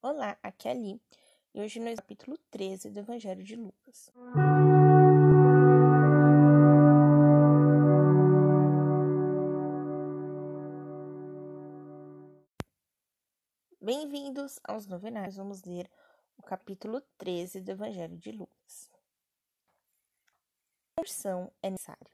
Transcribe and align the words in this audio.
Olá, 0.00 0.38
aqui 0.44 0.68
é 0.68 0.70
Ali 0.70 1.02
e 1.52 1.60
hoje 1.60 1.80
no 1.80 1.92
capítulo 1.96 2.38
13 2.52 2.88
do 2.88 3.00
Evangelho 3.00 3.42
de 3.42 3.56
Lucas. 3.56 4.12
Bem-vindos 13.80 14.60
aos 14.62 14.86
novenários. 14.86 15.36
Vamos 15.36 15.64
ler 15.64 15.90
o 16.36 16.44
capítulo 16.44 17.00
13 17.18 17.60
do 17.60 17.72
Evangelho 17.72 18.16
de 18.16 18.30
Lucas. 18.30 18.88
A 20.92 21.00
conversão 21.00 21.50
é 21.60 21.70
necessária. 21.70 22.12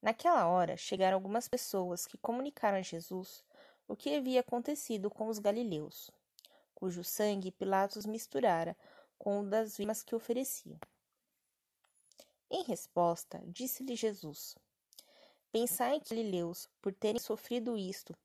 Naquela 0.00 0.46
hora 0.46 0.76
chegaram 0.76 1.16
algumas 1.16 1.48
pessoas 1.48 2.06
que 2.06 2.16
comunicaram 2.16 2.78
a 2.78 2.82
Jesus 2.82 3.44
o 3.88 3.96
que 3.96 4.14
havia 4.14 4.38
acontecido 4.38 5.10
com 5.10 5.26
os 5.26 5.40
galileus 5.40 6.12
cujo 6.80 7.04
sangue 7.04 7.52
Pilatos 7.52 8.06
misturara 8.06 8.74
com 9.18 9.40
o 9.40 9.46
das 9.46 9.76
vítimas 9.76 10.02
que 10.02 10.14
ofereciam. 10.14 10.80
Em 12.50 12.64
resposta, 12.64 13.40
disse-lhe 13.46 13.94
Jesus: 13.94 14.56
Pensai 15.52 16.00
que 16.00 16.14
galileus, 16.14 16.70
por 16.80 16.94
terem 16.94 17.20
sofrido 17.20 17.76
isto, 17.76 18.16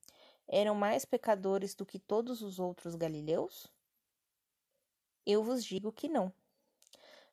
eram 0.47 0.73
mais 0.73 1.03
pecadores 1.03 1.75
do 1.75 1.85
que 1.85 1.99
todos 1.99 2.41
os 2.41 2.57
outros 2.57 2.95
galileus? 2.95 3.67
Eu 5.25 5.43
vos 5.43 5.63
digo 5.63 5.91
que 5.91 6.07
não. 6.07 6.31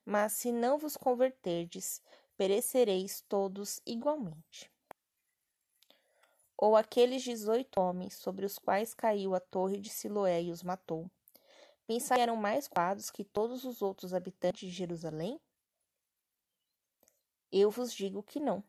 Mas 0.05 0.33
se 0.33 0.51
não 0.51 0.77
vos 0.77 0.97
converterdes, 0.97 2.01
perecereis 2.35 3.21
todos 3.29 3.79
igualmente. 3.85 4.72
Ou 6.57 6.75
aqueles 6.75 7.23
dezoito 7.23 7.79
homens 7.79 8.15
sobre 8.15 8.45
os 8.45 8.57
quais 8.57 8.93
caiu 8.93 9.35
a 9.35 9.39
torre 9.39 9.77
de 9.77 9.89
Siloé 9.89 10.43
e 10.43 10.51
os 10.51 10.63
matou, 10.63 11.09
pensar 11.85 12.15
que 12.15 12.21
eram 12.21 12.35
mais 12.35 12.67
culpados 12.67 13.09
que 13.09 13.23
todos 13.23 13.63
os 13.63 13.81
outros 13.81 14.13
habitantes 14.13 14.69
de 14.69 14.69
Jerusalém? 14.69 15.39
Eu 17.51 17.69
vos 17.69 17.93
digo 17.93 18.23
que 18.23 18.39
não. 18.39 18.63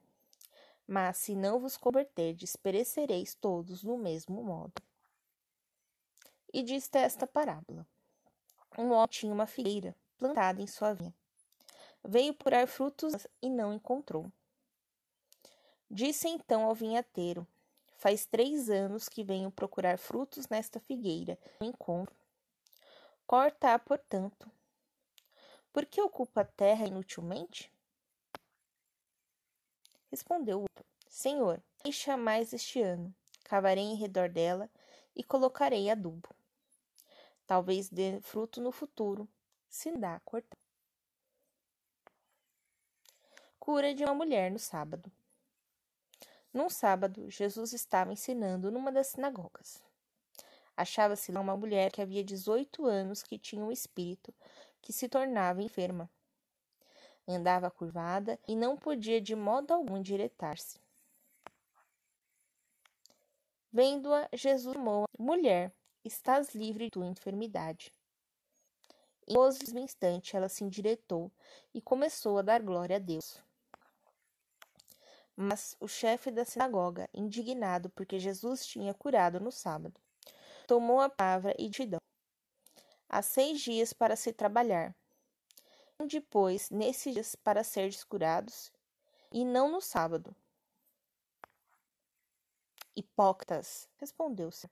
Mas 0.87 1.17
se 1.17 1.35
não 1.35 1.59
vos 1.59 1.77
converterdes, 1.77 2.57
perecereis 2.57 3.35
todos 3.35 3.83
no 3.83 3.97
mesmo 3.97 4.43
modo. 4.43 4.75
E 6.53 6.63
disse 6.63 6.91
esta 6.99 7.27
parábola: 7.27 7.87
Um 8.77 8.91
homem 8.91 9.09
tinha 9.09 9.33
uma 9.33 9.47
figueira 9.47 9.97
plantada 10.19 10.61
em 10.61 10.67
sua 10.67 10.93
vinha. 10.93 11.15
Veio 12.05 12.35
procurar 12.35 12.69
frutos 12.69 13.27
e 13.41 13.49
não 13.49 13.73
encontrou. 13.73 14.31
Disse 15.91 16.29
então 16.29 16.65
ao 16.65 16.75
vinhateiro: 16.75 17.47
Faz 18.05 18.27
três 18.27 18.69
anos 18.69 19.09
que 19.09 19.25
venho 19.25 19.51
procurar 19.51 19.97
frutos 19.97 20.47
nesta 20.49 20.79
figueira. 20.79 21.39
Não 21.59 21.69
encontro. 21.69 22.15
Corta-a, 23.27 23.79
portanto. 23.79 24.53
Por 25.73 25.87
que 25.87 26.03
ocupa 26.03 26.43
a 26.43 26.45
terra 26.45 26.87
inutilmente? 26.87 27.73
Respondeu 30.11 30.59
o 30.59 30.63
outro: 30.65 30.85
Senhor, 31.09 31.63
deixa 31.83 32.15
mais 32.15 32.53
este 32.53 32.83
ano. 32.83 33.11
Cavarei 33.43 33.85
em 33.85 33.95
redor 33.95 34.29
dela 34.29 34.69
e 35.17 35.25
colocarei 35.25 35.89
adubo. 35.89 36.29
Talvez 37.47 37.89
dê 37.89 38.21
fruto 38.21 38.61
no 38.61 38.71
futuro, 38.71 39.27
se 39.67 39.91
dá 39.97 40.17
a 40.17 40.21
cortar. 40.21 40.59
Cura 43.59 43.95
de 43.95 44.05
uma 44.05 44.15
mulher 44.15 44.51
no 44.51 44.59
sábado. 44.59 45.11
Num 46.55 46.71
sábado, 46.71 47.29
Jesus 47.29 47.73
estava 47.73 48.13
ensinando 48.13 48.71
numa 48.71 48.93
das 48.93 49.09
sinagogas. 49.09 49.83
Achava-se 50.77 51.33
lá 51.33 51.41
uma 51.41 51.57
mulher 51.57 51.91
que 51.91 52.01
havia 52.01 52.23
18 52.23 52.87
anos 52.87 53.25
que 53.25 53.37
tinha 53.37 53.65
um 53.65 53.73
espírito 53.73 54.33
que 54.81 54.93
se 54.93 55.09
tornava 55.09 55.61
enferma. 55.61 56.09
Andava 57.27 57.73
curvada 57.73 58.39
e 58.47 58.55
não 58.55 58.77
podia 58.77 59.21
de 59.21 59.35
modo 59.35 59.75
algum 59.75 59.97
endireitar-se. 59.97 60.79
Vendo-a, 63.73 64.29
Jesus 64.33 64.75
chamou 64.75 65.07
a 65.07 65.23
mulher, 65.23 65.75
estás 66.05 66.55
livre 66.55 66.85
de 66.85 66.93
tua 66.93 67.07
enfermidade. 67.07 67.93
Em 69.27 69.37
um 69.37 69.79
instante 69.81 70.37
ela 70.37 70.49
se 70.49 70.63
endireitou 70.63 71.33
e 71.75 71.81
começou 71.81 72.39
a 72.39 72.43
dar 72.43 72.63
glória 72.63 72.95
a 72.95 73.01
Deus. 73.01 73.43
Mas 75.37 75.77
o 75.81 75.89
chefe 75.89 76.31
da 76.31 76.45
sinagoga, 76.45 77.09
indignado 77.13 77.91
porque 77.91 78.19
Jesus 78.19 78.65
tinha 78.65 78.95
curado 78.95 79.41
no 79.41 79.51
sábado, 79.51 80.01
tomou 80.67 81.01
a 81.01 81.11
palavra 81.11 81.55
e 81.59 81.69
disse: 81.69 81.97
Há 83.09 83.23
seis 83.23 83.61
dias 83.61 83.93
para 83.93 84.17
se 84.17 84.33
trabalhar. 84.33 84.95
Depois, 86.07 86.71
nesses 86.71 87.15
dias, 87.15 87.35
para 87.35 87.65
ser 87.65 87.91
curados, 88.07 88.73
e 89.33 89.45
não 89.45 89.71
no 89.71 89.81
sábado. 89.81 90.35
Hipócritas, 92.97 93.89
respondeu-se. 93.97 94.71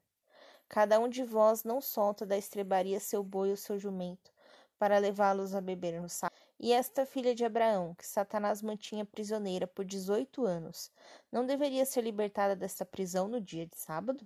Cada 0.68 0.98
um 1.00 1.08
de 1.08 1.24
vós 1.24 1.64
não 1.64 1.80
solta 1.80 2.24
da 2.24 2.36
estrebaria 2.36 3.00
seu 3.00 3.22
boi 3.24 3.50
ou 3.50 3.56
seu 3.56 3.78
jumento, 3.78 4.32
para 4.78 4.98
levá-los 4.98 5.54
a 5.54 5.60
beber 5.60 6.00
no 6.00 6.08
sábado. 6.08 6.31
E 6.62 6.72
esta 6.72 7.04
filha 7.04 7.34
de 7.34 7.44
Abraão, 7.44 7.92
que 7.92 8.06
Satanás 8.06 8.62
mantinha 8.62 9.04
prisioneira 9.04 9.66
por 9.66 9.84
dezoito 9.84 10.46
anos, 10.46 10.92
não 11.30 11.44
deveria 11.44 11.84
ser 11.84 12.02
libertada 12.02 12.54
desta 12.54 12.86
prisão 12.86 13.26
no 13.26 13.40
dia 13.40 13.66
de 13.66 13.76
sábado? 13.76 14.24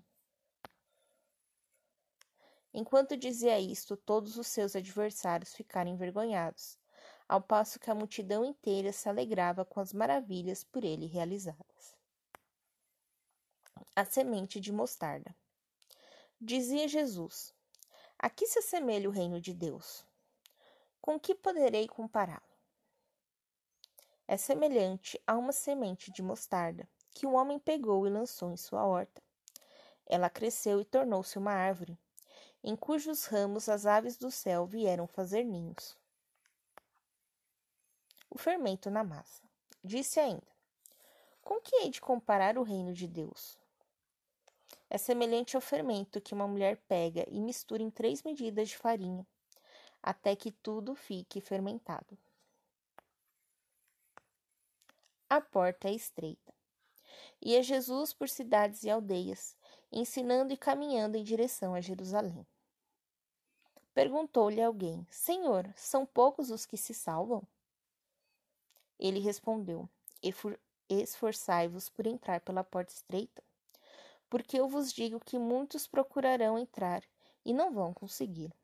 Enquanto 2.75 3.17
dizia 3.17 3.59
isto, 3.59 3.97
todos 3.97 4.37
os 4.37 4.49
seus 4.49 4.77
adversários 4.77 5.55
ficaram 5.55 5.91
envergonhados, 5.91 6.79
ao 7.27 7.41
passo 7.41 7.81
que 7.81 7.91
a 7.91 7.95
multidão 7.95 8.45
inteira 8.45 8.93
se 8.93 9.09
alegrava 9.09 9.65
com 9.65 9.81
as 9.81 9.95
maravilhas 9.95 10.63
por 10.63 10.85
ele 10.85 11.07
realizadas. 11.07 11.97
A 13.97 14.05
semente 14.05 14.61
de 14.61 14.71
mostarda. 14.71 15.35
Dizia 16.39 16.87
Jesus: 16.87 17.55
A 18.19 18.29
que 18.29 18.47
se 18.47 18.59
assemelha 18.59 19.09
o 19.09 19.13
reino 19.13 19.41
de 19.41 19.55
Deus? 19.55 20.05
Com 21.07 21.21
que 21.21 21.37
poderei 21.37 21.87
compará-lo? 21.87 22.43
É 24.27 24.37
semelhante 24.37 25.23
a 25.25 25.37
uma 25.37 25.53
semente 25.53 26.11
de 26.11 26.21
mostarda 26.21 26.89
que 27.13 27.25
o 27.25 27.35
homem 27.35 27.61
pegou 27.61 28.09
e 28.09 28.11
lançou 28.11 28.51
em 28.51 28.57
sua 28.57 28.85
horta. 28.85 29.23
Ela 30.05 30.29
cresceu 30.29 30.81
e 30.81 30.85
tornou-se 30.85 31.39
uma 31.39 31.53
árvore, 31.53 31.97
em 32.61 32.75
cujos 32.75 33.25
ramos 33.27 33.69
as 33.69 33.87
aves 33.87 34.17
do 34.17 34.33
céu 34.33 34.67
vieram 34.67 35.07
fazer 35.07 35.45
ninhos. 35.45 35.97
O 38.29 38.37
fermento 38.37 38.91
na 38.91 39.05
massa. 39.05 39.45
Disse 39.85 40.19
ainda: 40.19 40.49
Com 41.41 41.61
que 41.61 41.77
hei 41.77 41.91
de 41.91 42.01
comparar 42.01 42.59
o 42.59 42.65
reino 42.65 42.93
de 42.93 43.07
Deus? 43.07 43.57
É 44.91 44.99
semelhante 44.99 45.55
ao 45.55 45.63
fermento 45.63 46.21
que 46.21 46.35
uma 46.35 46.49
mulher 46.49 46.79
pega 46.89 47.25
e 47.31 47.41
mistura 47.41 47.81
em 47.81 47.91
três 47.91 48.25
medidas 48.25 48.71
de 48.71 48.77
farinha 48.77 49.25
até 50.07 50.37
que 50.37 50.53
tudo 50.53 50.95
fique 50.95 51.41
fermentado. 51.41 52.17
A 55.29 55.41
porta 55.41 55.89
é 55.89 55.93
estreita. 55.93 56.55
Ia 57.43 57.61
Jesus 57.61 58.13
por 58.13 58.29
cidades 58.29 58.85
e 58.85 58.91
aldeias, 58.91 59.57
ensinando 59.91 60.53
e 60.53 60.57
caminhando 60.57 61.17
em 61.17 61.25
direção 61.25 61.75
a 61.75 61.81
Jerusalém. 61.81 62.47
Perguntou-lhe 63.93 64.63
alguém: 64.63 65.05
Senhor, 65.11 65.69
são 65.75 66.07
poucos 66.07 66.51
os 66.51 66.65
que 66.65 66.77
se 66.77 66.95
salvam? 66.95 67.43
Ele 69.01 69.19
respondeu: 69.19 69.89
Esforçai-vos 70.89 71.89
por 71.89 72.07
entrar 72.07 72.41
pela 72.43 72.63
porta 72.63 72.93
estreita, 72.93 73.43
porque 74.31 74.57
eu 74.57 74.69
vos 74.69 74.93
digo 74.93 75.19
que 75.19 75.37
muitos 75.37 75.89
procurarão 75.89 76.57
entrar 76.57 77.03
e 77.45 77.53
não 77.53 77.73
vão 77.73 77.93
conseguir. 77.93 78.55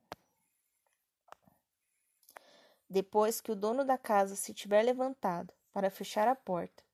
Depois 2.93 3.41
que 3.41 3.51
o 3.51 3.57
dono 3.57 3.85
da 3.85 3.97
casa 3.97 4.37
se 4.37 4.53
tiver 4.53 4.83
levantado 4.83 5.53
para 5.73 5.91
fechar 5.91 6.29
a 6.29 6.37
porta, 6.37 6.85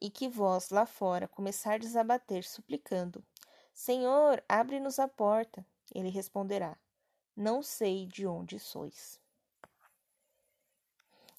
e 0.00 0.10
que 0.10 0.28
vós 0.28 0.68
lá 0.68 0.84
fora 0.84 1.26
começardes 1.26 1.96
a 1.96 2.04
bater, 2.04 2.44
suplicando: 2.44 3.24
Senhor, 3.72 4.44
abre-nos 4.46 4.98
a 4.98 5.08
porta, 5.08 5.64
ele 5.94 6.10
responderá: 6.10 6.76
Não 7.34 7.62
sei 7.62 8.06
de 8.06 8.26
onde 8.26 8.58
sois. 8.58 9.18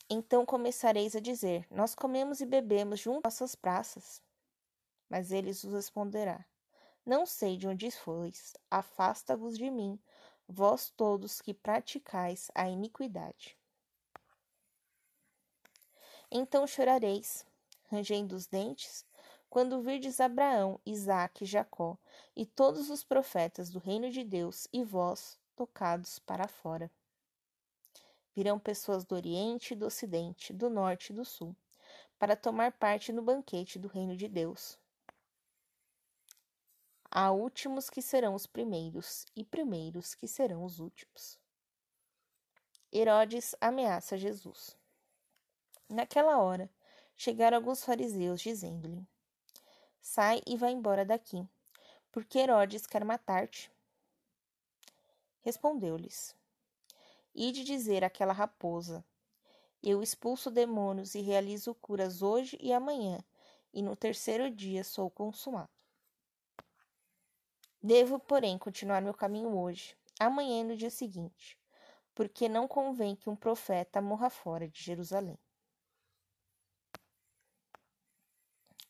Então 0.09 0.43
começareis 0.43 1.15
a 1.15 1.19
dizer: 1.19 1.67
Nós 1.69 1.93
comemos 1.93 2.41
e 2.41 2.45
bebemos 2.45 2.99
junto 2.99 3.27
às 3.27 3.33
nossas 3.33 3.53
praças. 3.53 4.21
Mas 5.07 5.31
ele 5.31 5.53
vos 5.53 5.71
responderá: 5.71 6.43
Não 7.05 7.27
sei 7.27 7.57
de 7.57 7.67
onde 7.67 7.91
sois, 7.91 8.55
afasta-vos 8.71 9.55
de 9.55 9.69
mim, 9.69 9.99
vós 10.47 10.89
todos 10.89 11.41
que 11.41 11.53
praticais 11.53 12.49
a 12.55 12.67
iniquidade. 12.67 13.55
Então 16.35 16.65
chorareis, 16.65 17.45
rangendo 17.91 18.35
os 18.35 18.47
dentes, 18.47 19.05
quando 19.51 19.83
virdes 19.83 20.19
Abraão, 20.19 20.79
Isaque 20.83 21.43
e 21.43 21.47
Jacó, 21.47 21.95
e 22.35 22.43
todos 22.43 22.89
os 22.89 23.03
profetas 23.03 23.69
do 23.69 23.77
reino 23.77 24.09
de 24.09 24.23
Deus, 24.23 24.67
e 24.73 24.83
vós, 24.83 25.37
tocados 25.55 26.17
para 26.17 26.47
fora. 26.47 26.89
Virão 28.35 28.57
pessoas 28.57 29.05
do 29.05 29.13
Oriente, 29.13 29.75
do 29.75 29.85
Ocidente, 29.85 30.51
do 30.51 30.71
Norte 30.71 31.13
e 31.13 31.15
do 31.15 31.23
Sul, 31.23 31.55
para 32.17 32.35
tomar 32.35 32.71
parte 32.71 33.13
no 33.13 33.21
banquete 33.21 33.77
do 33.77 33.87
Reino 33.87 34.17
de 34.17 34.27
Deus. 34.27 34.75
Há 37.11 37.31
últimos 37.31 37.91
que 37.91 38.01
serão 38.01 38.33
os 38.33 38.47
primeiros, 38.47 39.23
e 39.35 39.45
primeiros 39.45 40.15
que 40.15 40.27
serão 40.27 40.63
os 40.63 40.79
últimos. 40.79 41.37
Herodes 42.91 43.53
ameaça 43.61 44.17
Jesus. 44.17 44.75
Naquela 45.93 46.39
hora, 46.39 46.71
chegaram 47.15 47.55
alguns 47.55 47.85
fariseus, 47.85 48.41
dizendo-lhe: 48.41 49.05
Sai 50.01 50.41
e 50.47 50.57
vai 50.57 50.71
embora 50.71 51.05
daqui, 51.05 51.47
porque 52.11 52.39
Herodes 52.39 52.87
quer 52.87 53.05
matar-te. 53.05 53.71
Respondeu-lhes: 55.41 56.35
Ide 57.35 57.63
dizer 57.63 58.03
àquela 58.03 58.33
raposa: 58.33 59.05
Eu 59.83 60.01
expulso 60.01 60.49
demônios 60.49 61.13
e 61.13 61.21
realizo 61.21 61.75
curas 61.75 62.23
hoje 62.23 62.57
e 62.59 62.73
amanhã, 62.73 63.23
e 63.71 63.83
no 63.83 63.95
terceiro 63.95 64.49
dia 64.49 64.83
sou 64.83 65.11
consumado. 65.11 65.69
Devo, 67.83 68.17
porém, 68.17 68.57
continuar 68.57 68.99
meu 68.99 69.13
caminho 69.13 69.55
hoje, 69.55 69.95
amanhã 70.19 70.61
e 70.61 70.63
no 70.63 70.75
dia 70.75 70.89
seguinte, 70.89 71.55
porque 72.15 72.49
não 72.49 72.67
convém 72.67 73.15
que 73.15 73.29
um 73.29 73.35
profeta 73.35 74.01
morra 74.01 74.31
fora 74.31 74.67
de 74.67 74.81
Jerusalém. 74.81 75.37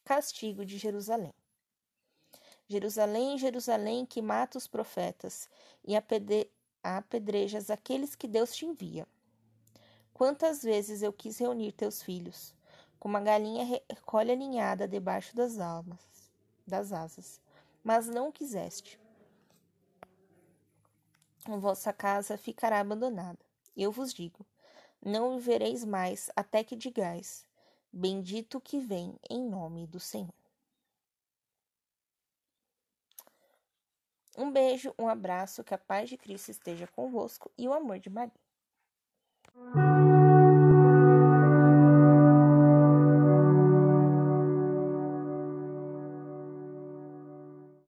Castigo 0.06 0.66
de 0.66 0.78
Jerusalém. 0.78 1.34
Jerusalém, 2.68 3.38
Jerusalém, 3.38 4.06
que 4.06 4.22
mata 4.22 4.58
os 4.58 4.68
profetas 4.68 5.50
e 5.86 5.96
apedrejas 6.84 7.70
aqueles 7.70 8.14
que 8.14 8.28
Deus 8.28 8.54
te 8.54 8.66
envia. 8.66 9.08
Quantas 10.14 10.62
vezes 10.62 11.02
eu 11.02 11.14
quis 11.14 11.38
reunir 11.38 11.72
teus 11.72 12.04
filhos, 12.04 12.54
como 13.00 13.16
a 13.16 13.22
galinha 13.22 13.64
recolhe 13.90 14.32
a 14.32 14.36
ninhada 14.36 14.88
debaixo 14.88 15.36
das 15.36 15.58
almas, 15.58 16.02
das 16.68 16.92
asas, 16.92 17.42
mas 17.82 18.08
não 18.08 18.32
quiseste. 18.32 19.00
A 21.46 21.56
vossa 21.56 21.94
casa 21.94 22.38
ficará 22.38 22.80
abandonada. 22.80 23.40
Eu 23.76 23.92
vos 23.92 24.14
digo: 24.14 24.46
não 25.02 25.38
vivereis 25.38 25.86
mais 25.86 26.30
até 26.36 26.62
que 26.64 26.76
digais: 26.76 27.46
Bendito 27.96 28.60
que 28.60 28.80
vem 28.80 29.20
em 29.30 29.48
nome 29.48 29.86
do 29.86 30.00
Senhor. 30.00 30.34
Um 34.36 34.52
beijo, 34.52 34.96
um 34.98 35.08
abraço, 35.08 35.64
que 35.64 35.76
a 35.76 35.78
paz 35.78 36.10
de 36.10 36.18
Cristo 36.18 36.50
esteja 36.50 36.88
convosco 36.88 37.52
e 37.56 37.68
o 37.68 37.74
amor 37.74 38.00
de 38.00 38.10
Maria. 38.10 38.34